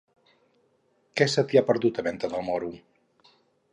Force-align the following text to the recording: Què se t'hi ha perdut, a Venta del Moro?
Què 1.21 1.27
se 1.33 1.43
t'hi 1.51 1.61
ha 1.61 1.65
perdut, 1.67 1.99
a 1.99 2.07
Venta 2.09 2.31
del 2.33 2.47
Moro? 2.49 2.71